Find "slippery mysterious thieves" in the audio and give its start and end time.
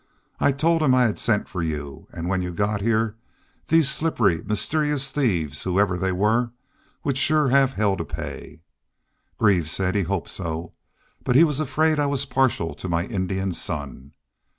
3.87-5.61